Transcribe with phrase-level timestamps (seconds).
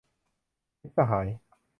[0.81, 1.27] มิตรสหาย